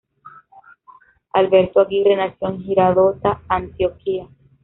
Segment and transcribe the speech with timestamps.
[1.33, 4.27] Alberto Aguirre nació en Girardota, Antioquia.